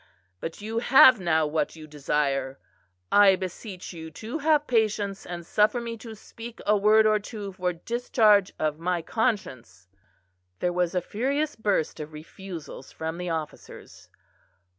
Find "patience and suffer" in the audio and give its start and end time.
4.65-5.79